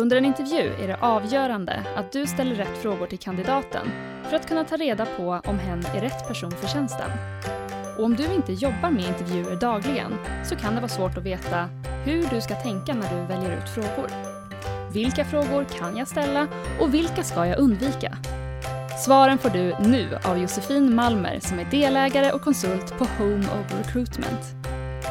[0.00, 3.90] Under en intervju är det avgörande att du ställer rätt frågor till kandidaten
[4.28, 7.10] för att kunna ta reda på om hen är rätt person för tjänsten.
[7.98, 10.12] Och om du inte jobbar med intervjuer dagligen
[10.44, 11.68] så kan det vara svårt att veta
[12.04, 14.10] hur du ska tänka när du väljer ut frågor.
[14.92, 16.48] Vilka frågor kan jag ställa
[16.80, 18.16] och vilka ska jag undvika?
[19.04, 23.78] Svaren får du nu av Josefin Malmer som är delägare och konsult på Home of
[23.78, 24.40] Recruitment.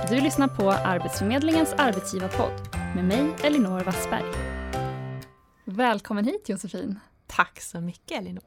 [0.10, 4.59] Du lyssnar på Arbetsförmedlingens arbetsgivarpodd med mig, Elinor Wassberg.
[5.80, 7.00] Välkommen hit Josefin.
[7.28, 8.44] Tack så mycket Elinor.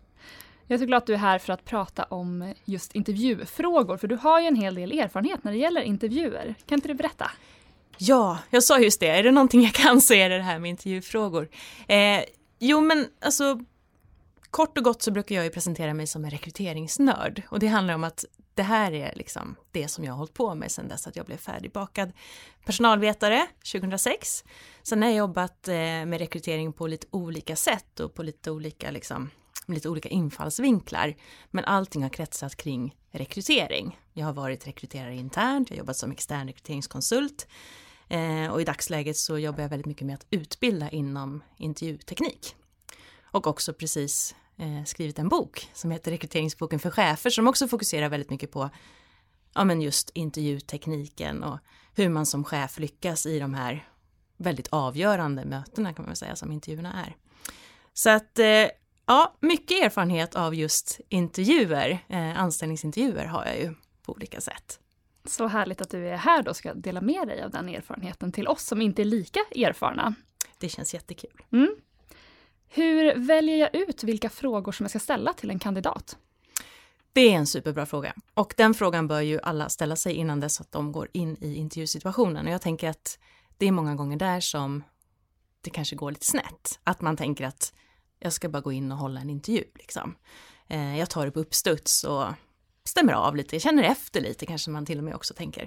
[0.67, 4.09] Jag är så glad att du är här för att prata om just intervjufrågor, för
[4.09, 6.55] du har ju en hel del erfarenhet när det gäller intervjuer.
[6.67, 7.31] Kan inte du berätta?
[7.99, 9.07] Ja, jag sa just det.
[9.07, 11.49] Är det någonting jag kan så är det det här med intervjufrågor.
[11.89, 12.21] Eh,
[12.59, 13.61] jo, men alltså
[14.53, 17.95] kort och gott så brukar jag ju presentera mig som en rekryteringsnörd och det handlar
[17.95, 18.25] om att
[18.55, 21.27] det här är liksom det som jag har hållit på med sedan dess att jag
[21.27, 22.13] blev färdigbakad
[22.65, 24.45] personalvetare 2006.
[24.83, 28.91] Sen har jag jobbat eh, med rekrytering på lite olika sätt och på lite olika,
[28.91, 29.31] liksom,
[29.67, 31.15] lite olika infallsvinklar.
[31.51, 33.99] Men allting har kretsat kring rekrytering.
[34.13, 37.49] Jag har varit rekryterare internt, jag har jobbat som extern rekryteringskonsult
[38.09, 42.57] eh, och i dagsläget så jobbar jag väldigt mycket med att utbilda inom intervjuteknik.
[43.23, 44.35] Och också precis
[44.87, 48.71] skrivit en bok som heter Rekryteringsboken för chefer som också fokuserar väldigt mycket på
[49.55, 51.59] ja, men just intervjutekniken och
[51.95, 53.89] hur man som chef lyckas i de här
[54.37, 57.17] väldigt avgörande mötena kan man säga som intervjuerna är.
[57.93, 58.67] Så att eh,
[59.07, 64.79] ja, mycket erfarenhet av just intervjuer, eh, anställningsintervjuer har jag ju på olika sätt.
[65.25, 68.33] Så härligt att du är här då och ska dela med dig av den erfarenheten
[68.33, 70.15] till oss som inte är lika erfarna.
[70.59, 71.43] Det känns jättekul.
[71.53, 71.77] Mm.
[72.75, 76.19] Hur väljer jag ut vilka frågor som jag ska ställa till en kandidat?
[77.13, 80.61] Det är en superbra fråga och den frågan bör ju alla ställa sig innan dess
[80.61, 83.19] att de går in i intervjusituationen och jag tänker att
[83.59, 84.85] det är många gånger där som
[85.61, 86.79] det kanske går lite snett.
[86.85, 87.75] Att man tänker att
[88.19, 90.15] jag ska bara gå in och hålla en intervju liksom.
[90.69, 92.27] Eh, jag tar det på uppstuds och
[92.85, 95.63] stämmer av lite, känner efter lite kanske man till och med också tänker.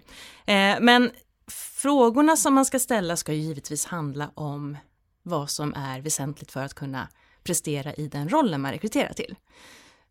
[0.46, 1.12] Eh, men
[1.48, 4.78] frågorna som man ska ställa ska ju givetvis handla om
[5.26, 7.08] vad som är väsentligt för att kunna
[7.44, 9.36] prestera i den rollen man rekryterar till.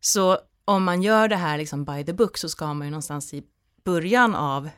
[0.00, 3.34] Så om man gör det här liksom by the book så ska man ju någonstans
[3.34, 3.42] i
[3.84, 4.70] början av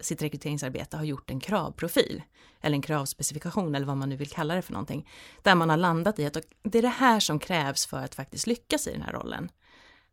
[0.00, 2.22] sitt rekryteringsarbete ha gjort en kravprofil
[2.60, 5.08] eller en kravspecifikation eller vad man nu vill kalla det för någonting.
[5.42, 8.46] Där man har landat i att det är det här som krävs för att faktiskt
[8.46, 9.48] lyckas i den här rollen.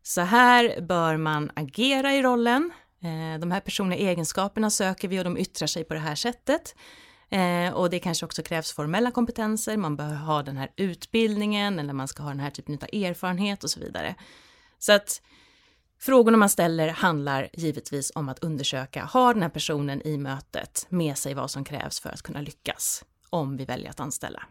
[0.02, 2.72] Så här bör man agera i rollen.
[3.00, 6.74] Eh, de här personliga egenskaperna söker vi och de yttrar sig på det här sättet.
[7.30, 11.92] Eh, och det kanske också krävs formella kompetenser, man bör ha den här utbildningen eller
[11.92, 14.14] man ska ha den här typen av erfarenhet och så vidare.
[14.78, 15.22] Så att
[16.00, 21.18] frågorna man ställer handlar givetvis om att undersöka, har den här personen i mötet med
[21.18, 24.42] sig vad som krävs för att kunna lyckas om vi väljer att anställa?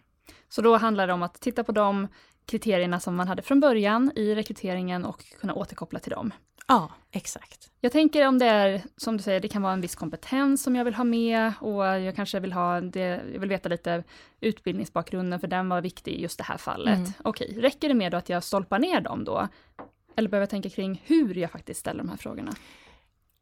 [0.49, 2.07] Så då handlar det om att titta på de
[2.45, 6.33] kriterierna som man hade från början i rekryteringen och kunna återkoppla till dem.
[6.67, 7.69] Ja, exakt.
[7.79, 10.75] Jag tänker om det är, som du säger, det kan vara en viss kompetens som
[10.75, 14.03] jag vill ha med och jag kanske vill ha det, jag vill veta lite
[14.39, 16.97] utbildningsbakgrunden för den var viktig i just det här fallet.
[16.97, 17.11] Mm.
[17.23, 19.47] Okej, räcker det med då att jag stolpar ner dem då?
[20.15, 22.51] Eller behöver jag tänka kring hur jag faktiskt ställer de här frågorna?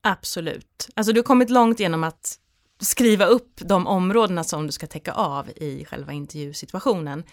[0.01, 0.89] Absolut.
[0.93, 2.39] Alltså du har kommit långt genom att
[2.79, 7.23] skriva upp de områdena som du ska täcka av i själva intervjusituationen.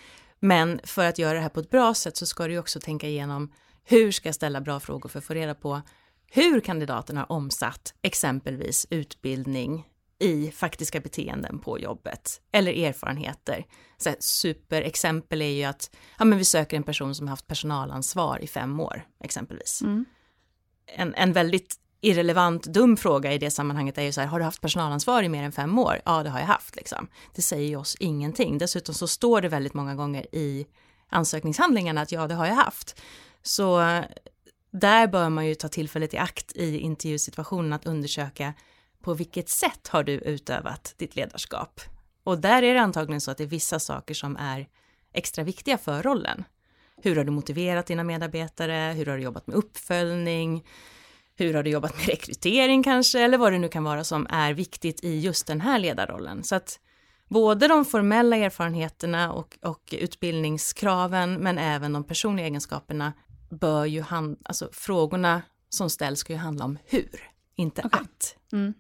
[0.41, 3.09] Men för att göra det här på ett bra sätt så ska du också tänka
[3.09, 3.53] igenom
[3.89, 5.83] hur ska jag ställa bra frågor för att få reda på
[6.31, 9.87] hur kandidaten har omsatt exempelvis utbildning
[10.19, 13.67] i faktiska beteenden på jobbet eller erfarenheter.
[13.99, 18.39] Så superexempel är ju att ja, men vi söker en person som har haft personalansvar
[18.43, 19.83] i fem år exempelvis.
[19.83, 20.05] Mm.
[20.87, 24.45] En, en väldigt irrelevant dum fråga i det sammanhanget är ju så här, har du
[24.45, 26.01] haft personalansvar i mer än fem år?
[26.05, 27.09] Ja, det har jag haft liksom.
[27.35, 28.59] Det säger ju oss ingenting.
[28.59, 30.67] Dessutom så står det väldigt många gånger i
[31.09, 33.01] ansökningshandlingarna att ja, det har jag haft.
[33.43, 33.79] Så
[34.71, 38.55] där bör man ju ta tillfället i akt i intervjusituationen att undersöka
[39.03, 41.81] på vilket sätt har du utövat ditt ledarskap?
[42.25, 44.69] Och där är det antagligen så att det är vissa saker som är
[45.13, 46.45] extra viktiga för rollen.
[47.03, 48.93] Hur har du motiverat dina medarbetare?
[48.97, 50.65] Hur har du jobbat med uppföljning?
[51.37, 53.21] Hur har du jobbat med rekrytering kanske?
[53.21, 56.45] Eller vad det nu kan vara som är viktigt i just den här ledarrollen.
[56.45, 56.81] Så att
[57.29, 63.13] både de formella erfarenheterna och, och utbildningskraven, men även de personliga egenskaperna
[63.49, 68.01] bör ju handla, alltså frågorna som ställs ska ju handla om hur, inte okay.
[68.01, 68.37] att.
[68.53, 68.75] Mm.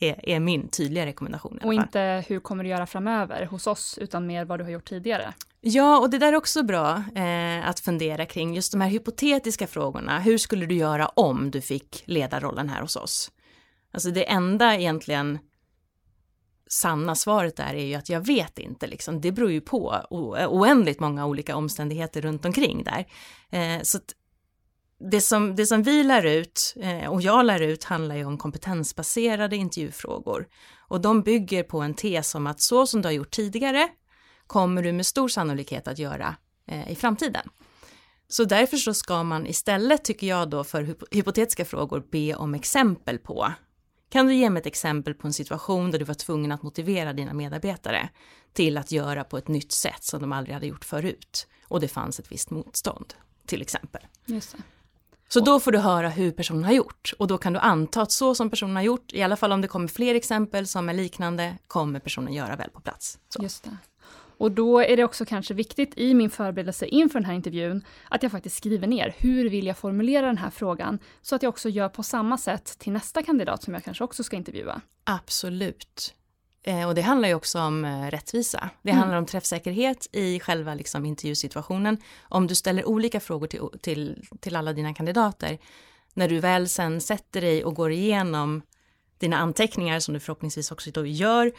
[0.00, 1.60] Är, är, min tydliga rekommendation.
[1.64, 4.88] Och inte hur kommer du göra framöver hos oss, utan mer vad du har gjort
[4.88, 5.34] tidigare.
[5.60, 9.66] Ja, och det där är också bra eh, att fundera kring, just de här hypotetiska
[9.66, 10.18] frågorna.
[10.18, 13.30] Hur skulle du göra om du fick ledarrollen här hos oss?
[13.92, 15.38] Alltså det enda egentligen
[16.68, 19.20] sanna svaret där är ju att jag vet inte, liksom.
[19.20, 20.02] det beror ju på
[20.48, 23.06] oändligt många olika omständigheter runt omkring där.
[23.50, 23.98] Eh, så
[25.10, 28.38] det som, det som vi lär ut eh, och jag lär ut handlar ju om
[28.38, 30.48] kompetensbaserade intervjufrågor
[30.88, 33.88] och de bygger på en tes om att så som du har gjort tidigare
[34.46, 36.36] kommer du med stor sannolikhet att göra
[36.68, 37.48] eh, i framtiden.
[38.28, 43.18] Så därför så ska man istället, tycker jag då, för hypotetiska frågor be om exempel
[43.18, 43.52] på
[44.08, 47.12] kan du ge mig ett exempel på en situation där du var tvungen att motivera
[47.12, 48.08] dina medarbetare
[48.52, 51.88] till att göra på ett nytt sätt som de aldrig hade gjort förut och det
[51.88, 53.14] fanns ett visst motstånd,
[53.46, 54.02] till exempel.
[54.26, 54.58] Just det.
[55.28, 58.12] Så då får du höra hur personen har gjort och då kan du anta att
[58.12, 60.94] så som personen har gjort, i alla fall om det kommer fler exempel som är
[60.94, 63.18] liknande, kommer personen göra väl på plats.
[63.28, 63.42] Så.
[63.42, 63.76] Just det.
[64.38, 68.22] Och då är det också kanske viktigt i min förberedelse inför den här intervjun att
[68.22, 71.68] jag faktiskt skriver ner hur vill jag formulera den här frågan så att jag också
[71.68, 74.80] gör på samma sätt till nästa kandidat som jag kanske också ska intervjua.
[75.04, 76.14] Absolut.
[76.62, 78.70] Eh, och det handlar ju också om eh, rättvisa.
[78.82, 79.00] Det mm.
[79.00, 81.98] handlar om träffsäkerhet i själva liksom, intervjusituationen.
[82.20, 85.58] Om du ställer olika frågor till, till, till alla dina kandidater,
[86.14, 88.62] när du väl sen sätter dig och går igenom
[89.18, 91.52] dina anteckningar som du förhoppningsvis också då gör,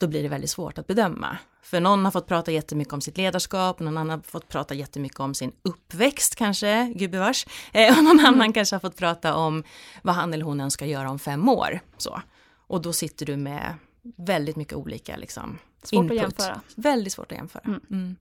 [0.00, 1.38] då blir det väldigt svårt att bedöma.
[1.62, 5.20] För någon har fått prata jättemycket om sitt ledarskap, någon annan har fått prata jättemycket
[5.20, 8.34] om sin uppväxt kanske, gubevars, eh, och någon mm.
[8.34, 9.64] annan kanske har fått prata om
[10.02, 11.80] vad han eller hon önskar göra om fem år.
[11.96, 12.22] Så.
[12.66, 13.74] Och då sitter du med
[14.16, 16.18] väldigt mycket olika liksom, Svårt input.
[16.18, 16.60] att jämföra.
[16.74, 17.62] Väldigt svårt att jämföra.
[17.66, 17.80] Mm.
[17.90, 18.16] Mm.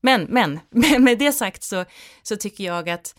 [0.00, 0.60] Men, men
[1.04, 1.84] med det sagt så,
[2.22, 3.14] så tycker jag att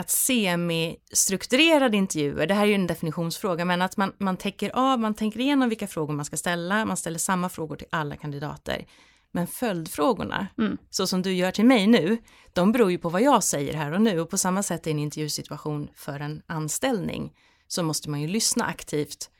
[0.00, 5.00] att semi-strukturerade intervjuer, det här är ju en definitionsfråga, men att man, man täcker av,
[5.00, 8.86] man tänker igenom vilka frågor man ska ställa, man ställer samma frågor till alla kandidater.
[9.32, 10.78] Men följdfrågorna, mm.
[10.90, 12.18] så som du gör till mig nu,
[12.52, 14.90] de beror ju på vad jag säger här och nu och på samma sätt i
[14.90, 17.32] en intervjusituation för en anställning
[17.68, 19.30] så måste man ju lyssna aktivt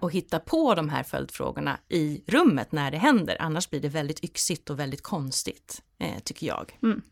[0.00, 4.24] och hitta på de här följdfrågorna i rummet när det händer, annars blir det väldigt
[4.24, 6.78] yxigt och väldigt konstigt, eh, tycker jag.
[6.82, 7.02] Mm.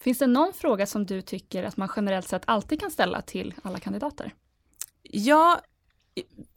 [0.00, 3.54] Finns det någon fråga som du tycker att man generellt sett alltid kan ställa till
[3.62, 4.34] alla kandidater?
[5.02, 5.60] Ja,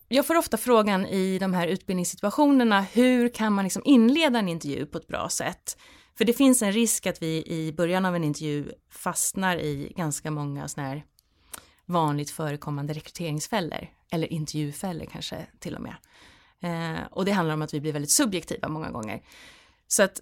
[0.07, 4.85] jag får ofta frågan i de här utbildningssituationerna, hur kan man liksom inleda en intervju
[4.85, 5.77] på ett bra sätt?
[6.17, 10.31] För det finns en risk att vi i början av en intervju fastnar i ganska
[10.31, 11.03] många sådana här
[11.85, 15.95] vanligt förekommande rekryteringsfällor, eller intervjufällor kanske till och med.
[16.61, 19.21] Eh, och det handlar om att vi blir väldigt subjektiva många gånger.
[19.87, 20.21] Så att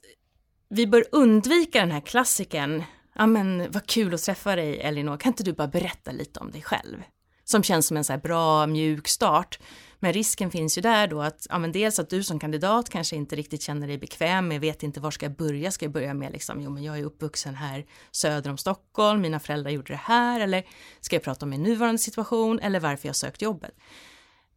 [0.69, 2.83] vi bör undvika den här klassiken
[3.15, 6.51] ja men vad kul att träffa dig Elinor, kan inte du bara berätta lite om
[6.51, 6.97] dig själv?
[7.43, 9.59] Som känns som en så här bra mjuk start.
[9.99, 13.15] Men risken finns ju där då att, ja men dels att du som kandidat kanske
[13.15, 16.13] inte riktigt känner dig bekväm med, vet inte var ska jag börja, ska jag börja
[16.13, 20.01] med liksom, jo men jag är uppvuxen här söder om Stockholm, mina föräldrar gjorde det
[20.03, 20.63] här, eller
[21.01, 23.71] ska jag prata om min nuvarande situation, eller varför jag sökt jobbet.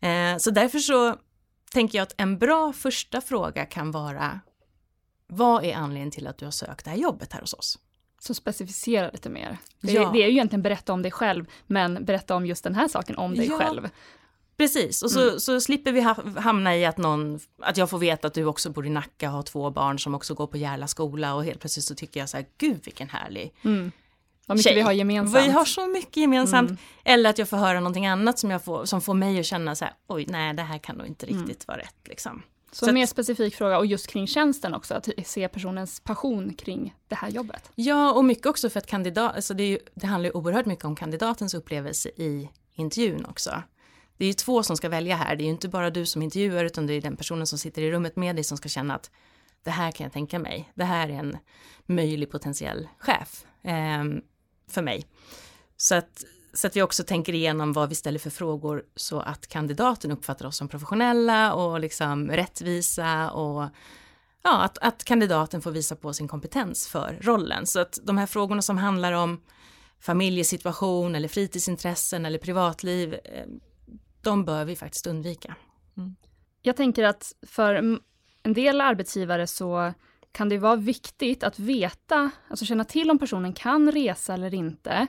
[0.00, 1.16] Eh, så därför så
[1.72, 4.40] tänker jag att en bra första fråga kan vara,
[5.26, 7.78] vad är anledningen till att du har sökt det här jobbet här hos oss?
[8.26, 9.58] Så specificera lite mer.
[9.80, 10.10] Det, ja.
[10.12, 13.16] det är ju egentligen berätta om dig själv, men berätta om just den här saken
[13.16, 13.58] om dig ja.
[13.58, 13.88] själv.
[14.56, 15.40] Precis, och så, mm.
[15.40, 18.70] så slipper vi ha, hamna i att någon, att jag får veta att du också
[18.70, 21.60] bor i Nacka och har två barn som också går på Järla skola och helt
[21.60, 23.92] plötsligt så tycker jag så här, gud vilken härlig mm.
[24.46, 24.74] Vad mycket tjej.
[24.74, 25.44] vi har gemensamt.
[25.46, 26.70] Vi har så mycket gemensamt.
[26.70, 26.80] Mm.
[27.04, 29.74] Eller att jag får höra någonting annat som, jag får, som får mig att känna
[29.74, 31.38] så här, oj nej det här kan nog inte mm.
[31.38, 32.42] riktigt vara rätt liksom.
[32.74, 36.54] Så, så mer att, specifik fråga och just kring tjänsten också, att se personens passion
[36.54, 37.70] kring det här jobbet.
[37.74, 40.84] Ja, och mycket också för att kandidat, alltså det, ju, det handlar ju oerhört mycket
[40.84, 43.62] om kandidatens upplevelse i intervjun också.
[44.16, 46.22] Det är ju två som ska välja här, det är ju inte bara du som
[46.22, 48.94] intervjuar utan det är den personen som sitter i rummet med dig som ska känna
[48.94, 49.10] att
[49.62, 51.36] det här kan jag tänka mig, det här är en
[51.86, 54.04] möjlig potentiell chef eh,
[54.68, 55.06] för mig.
[55.76, 59.46] Så att så att vi också tänker igenom vad vi ställer för frågor så att
[59.46, 63.68] kandidaten uppfattar oss som professionella och liksom rättvisa och
[64.42, 67.66] ja, att, att kandidaten får visa på sin kompetens för rollen.
[67.66, 69.40] Så att de här frågorna som handlar om
[70.00, 73.46] familjesituation eller fritidsintressen eller privatliv, eh,
[74.22, 75.56] de bör vi faktiskt undvika.
[75.96, 76.16] Mm.
[76.62, 77.74] Jag tänker att för
[78.42, 79.92] en del arbetsgivare så
[80.32, 85.06] kan det vara viktigt att veta, alltså känna till om personen kan resa eller inte.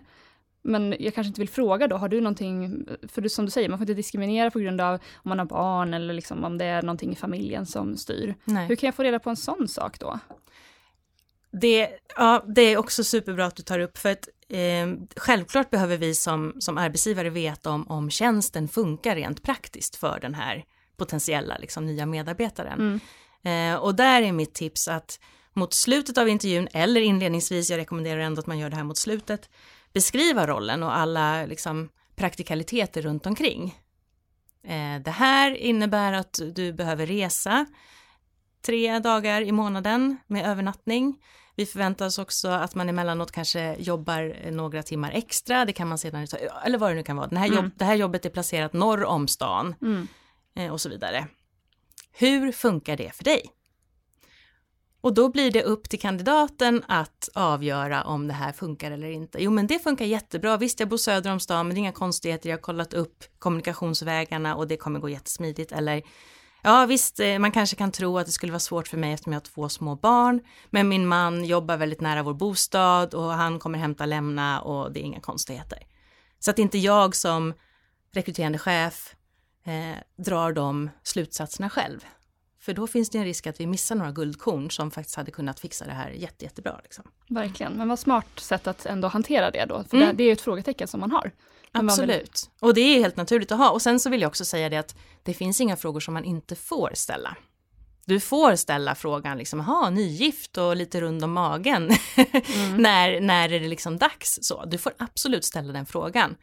[0.65, 3.69] Men jag kanske inte vill fråga då, har du någonting, för du, som du säger,
[3.69, 6.65] man får inte diskriminera på grund av om man har barn eller liksom om det
[6.65, 8.35] är någonting i familjen som styr.
[8.45, 8.67] Nej.
[8.67, 10.19] Hur kan jag få reda på en sån sak då?
[11.51, 15.97] Det, ja, det är också superbra att du tar upp, för att eh, självklart behöver
[15.97, 20.63] vi som, som arbetsgivare veta om, om tjänsten funkar rent praktiskt för den här
[20.97, 22.99] potentiella liksom, nya medarbetaren.
[23.43, 23.73] Mm.
[23.73, 25.19] Eh, och där är mitt tips att
[25.53, 28.97] mot slutet av intervjun eller inledningsvis, jag rekommenderar ändå att man gör det här mot
[28.97, 29.49] slutet,
[29.95, 33.75] beskriva rollen och alla liksom, praktikaliteter runt omkring.
[34.63, 37.65] Eh, det här innebär att du behöver resa
[38.65, 41.17] tre dagar i månaden med övernattning.
[41.55, 45.97] Vi förväntar oss också att man emellanåt kanske jobbar några timmar extra, det kan man
[45.97, 46.27] sedan,
[46.65, 47.27] eller vad det nu kan vara.
[47.27, 47.71] Det här, jobb, mm.
[47.75, 50.07] det här jobbet är placerat norr om stan mm.
[50.57, 51.27] Eh, och så vidare.
[52.11, 53.45] Hur funkar det för dig?
[55.05, 59.43] Och då blir det upp till kandidaten att avgöra om det här funkar eller inte.
[59.43, 60.57] Jo, men det funkar jättebra.
[60.57, 62.49] Visst, jag bor söder om stan, men det är inga konstigheter.
[62.49, 65.71] Jag har kollat upp kommunikationsvägarna och det kommer gå jättesmidigt.
[65.71, 66.01] Eller
[66.63, 69.33] ja, visst, eh, man kanske kan tro att det skulle vara svårt för mig eftersom
[69.33, 70.41] jag har två små barn.
[70.69, 74.91] Men min man jobbar väldigt nära vår bostad och han kommer hämta och lämna och
[74.91, 75.79] det är inga konstigheter.
[76.39, 77.53] Så att inte jag som
[78.13, 79.15] rekryterande chef
[79.65, 82.05] eh, drar de slutsatserna själv.
[82.65, 85.59] För då finns det en risk att vi missar några guldkorn som faktiskt hade kunnat
[85.59, 86.79] fixa det här jätte, jättebra.
[86.83, 87.03] Liksom.
[87.29, 90.17] Verkligen, men vad smart sätt att ändå hantera det då, för mm.
[90.17, 91.31] det, är ju ett frågetecken som man har.
[91.71, 93.69] Absolut, och det är helt naturligt att ha.
[93.69, 96.23] Och sen så vill jag också säga det att det finns inga frågor som man
[96.23, 97.37] inte får ställa.
[98.05, 101.91] Du får ställa frågan liksom, ha nygift och lite rund om magen.
[102.15, 102.77] Mm.
[102.77, 104.39] när, när är det liksom dags?
[104.41, 106.35] Så, du får absolut ställa den frågan.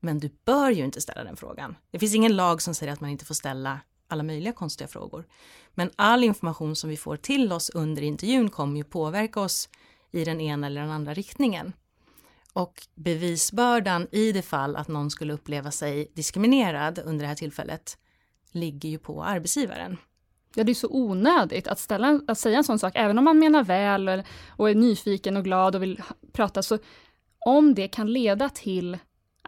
[0.00, 1.76] Men du bör ju inte ställa den frågan.
[1.90, 5.26] Det finns ingen lag som säger att man inte får ställa alla möjliga konstiga frågor.
[5.74, 9.68] Men all information som vi får till oss under intervjun kommer ju påverka oss
[10.10, 11.72] i den ena eller den andra riktningen.
[12.52, 17.98] Och bevisbördan i det fall att någon skulle uppleva sig diskriminerad under det här tillfället
[18.52, 19.96] ligger ju på arbetsgivaren.
[20.54, 23.38] Ja, det är så onödigt att, ställa, att säga en sån sak, även om man
[23.38, 26.78] menar väl och är nyfiken och glad och vill prata, så
[27.38, 28.98] om det kan leda till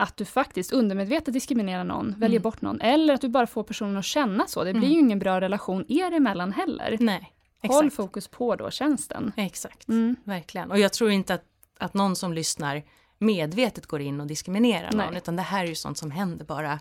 [0.00, 2.20] att du faktiskt undermedvetet diskriminerar någon, mm.
[2.20, 4.64] väljer bort någon, eller att du bara får personen att känna så.
[4.64, 4.92] Det blir mm.
[4.92, 6.96] ju ingen bra relation er emellan heller.
[7.00, 7.74] Nej, exakt.
[7.74, 9.32] Håll fokus på då tjänsten.
[9.36, 10.16] Exakt, mm.
[10.24, 10.70] verkligen.
[10.70, 11.44] Och jag tror inte att,
[11.78, 12.82] att någon som lyssnar
[13.18, 15.16] medvetet går in och diskriminerar någon, Nej.
[15.16, 16.78] utan det här är ju sånt som händer bara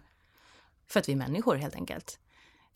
[0.88, 2.19] för att vi är människor helt enkelt.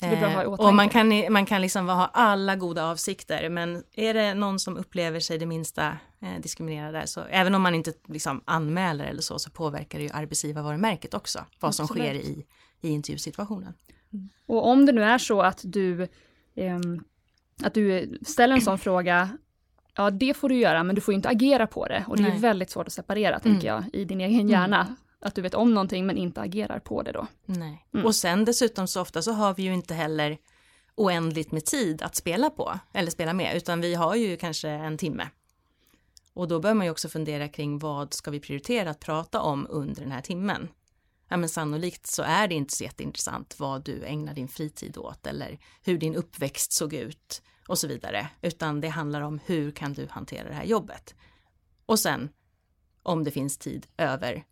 [0.02, 4.60] Eh, och man kan, man kan liksom ha alla goda avsikter, men är det någon
[4.60, 9.06] som upplever sig det minsta eh, diskriminerad där, så även om man inte liksom anmäler
[9.06, 11.88] eller så, så påverkar det ju arbetsgivarvarumärket också, vad Absolut.
[11.88, 12.46] som sker i,
[12.82, 13.74] i intervjusituationen.
[14.14, 14.30] Mm.
[14.46, 16.02] Och om det nu är så att du,
[16.56, 16.80] eh,
[17.64, 19.38] att du ställer en sån fråga,
[19.96, 22.06] ja det får du göra, men du får inte agera på det.
[22.08, 22.32] Och det Nej.
[22.32, 23.84] är väldigt svårt att separera, tänker mm.
[23.92, 24.82] jag, i din egen hjärna.
[24.82, 27.28] Mm att du vet om någonting men inte agerar på det då.
[27.46, 27.86] Nej.
[27.94, 28.06] Mm.
[28.06, 30.38] Och sen dessutom så ofta så har vi ju inte heller
[30.96, 34.98] oändligt med tid att spela på eller spela med utan vi har ju kanske en
[34.98, 35.28] timme.
[36.34, 39.68] Och då bör man ju också fundera kring vad ska vi prioritera att prata om
[39.70, 40.68] under den här timmen.
[41.28, 45.28] Ja men sannolikt så är det inte så jätteintressant vad du ägnar din fritid åt
[45.28, 48.28] eller hur din uppväxt såg ut och så vidare.
[48.42, 51.16] Utan det handlar om hur kan du hantera det här jobbet.
[51.86, 52.30] Och sen
[53.04, 54.44] om det finns tid över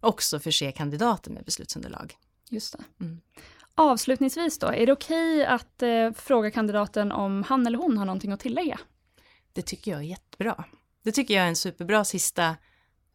[0.00, 2.16] också förse kandidaten med beslutsunderlag.
[2.48, 3.04] Just det.
[3.04, 3.20] Mm.
[3.74, 8.32] Avslutningsvis då, är det okej att eh, fråga kandidaten om han eller hon har någonting
[8.32, 8.80] att tillägga?
[9.52, 10.64] Det tycker jag är jättebra.
[11.02, 12.56] Det tycker jag är en superbra sista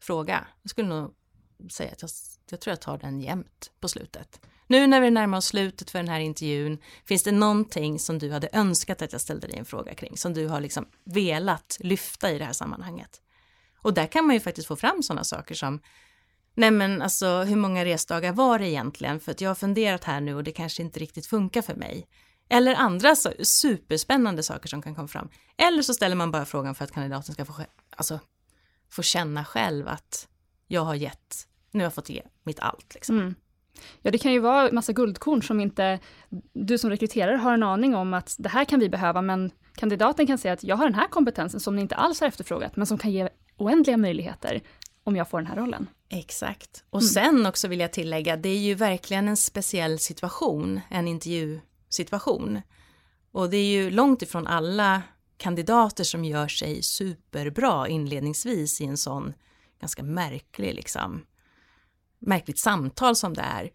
[0.01, 0.47] fråga.
[0.61, 1.13] Jag skulle nog
[1.71, 2.11] säga att jag,
[2.49, 4.39] jag tror jag tar den jämt på slutet.
[4.67, 8.31] Nu när vi närmar oss slutet för den här intervjun, finns det någonting som du
[8.31, 12.31] hade önskat att jag ställde dig en fråga kring, som du har liksom velat lyfta
[12.31, 13.21] i det här sammanhanget?
[13.77, 15.81] Och där kan man ju faktiskt få fram sådana saker som
[16.57, 19.19] Nej men alltså hur många resdagar var det egentligen?
[19.19, 22.07] För att jag har funderat här nu och det kanske inte riktigt funkar för mig.
[22.49, 25.29] Eller andra så, superspännande saker som kan komma fram.
[25.57, 27.53] Eller så ställer man bara frågan för att kandidaten ska få,
[27.95, 28.19] alltså,
[28.89, 30.27] få känna själv att
[30.67, 32.93] jag har gett, nu har jag fått ge mitt allt.
[32.93, 33.19] Liksom.
[33.19, 33.35] Mm.
[34.01, 35.99] Ja, det kan ju vara massa guldkorn som inte
[36.53, 40.27] du som rekryterare har en aning om att det här kan vi behöva, men kandidaten
[40.27, 42.87] kan säga att jag har den här kompetensen som ni inte alls har efterfrågat, men
[42.87, 44.61] som kan ge oändliga möjligheter
[45.03, 45.87] om jag får den här rollen.
[46.09, 46.83] Exakt.
[46.89, 47.09] Och mm.
[47.09, 51.07] sen också vill jag tillägga, det är ju verkligen en speciell situation, en
[51.99, 52.61] intervjusituation.
[53.31, 55.01] Och det är ju långt ifrån alla
[55.37, 59.33] kandidater som gör sig superbra inledningsvis i en sån
[59.81, 61.25] ganska märklig, liksom,
[62.19, 63.71] märkligt samtal som det är.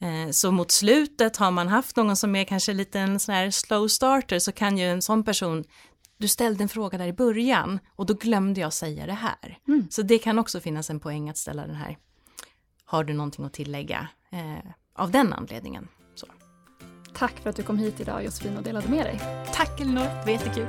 [0.00, 3.50] Eh, så mot slutet har man haft någon som är kanske lite en sån här
[3.50, 5.64] slow starter så kan ju en sån person
[6.18, 9.58] du ställde en fråga där i början och då glömde jag säga det här.
[9.68, 9.86] Mm.
[9.90, 11.98] Så det kan också finnas en poäng att ställa den här,
[12.84, 15.88] har du någonting att tillägga eh, av den anledningen.
[17.14, 19.20] Tack för att du kom hit idag Josefin och delade med dig.
[19.54, 20.66] Tack Elinor, det var jättekul.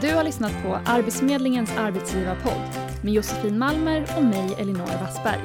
[0.00, 5.40] Du har lyssnat på Arbetsförmedlingens arbetsgivarpodd med Josefin Malmer och mig Elinor Wassberg.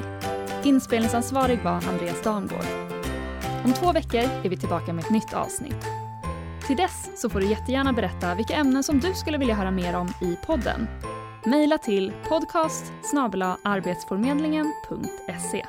[0.63, 2.65] Inspelningsansvarig var Andreas Damgård.
[3.65, 5.85] Om två veckor är vi tillbaka med ett nytt avsnitt.
[6.67, 9.95] Till dess så får du jättegärna berätta vilka ämnen som du skulle vilja höra mer
[9.95, 10.87] om i podden.
[11.45, 12.91] Maila till podcast
[13.63, 15.65] arbetsförmedlingen.se